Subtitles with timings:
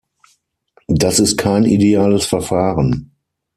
[0.87, 3.11] Das ist kein ideales Verfahren.